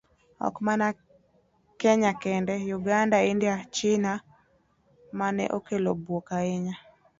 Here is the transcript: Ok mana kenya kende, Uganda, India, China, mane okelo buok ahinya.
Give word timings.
Ok 0.47 0.55
mana 0.65 0.87
kenya 1.81 2.11
kende, 2.21 2.55
Uganda, 2.79 3.17
India, 3.31 3.55
China, 3.75 4.11
mane 5.19 5.45
okelo 5.57 5.89
buok 6.05 6.27
ahinya. 6.37 6.75